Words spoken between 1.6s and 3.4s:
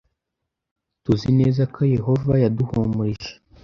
ko Yehova yaduhumurije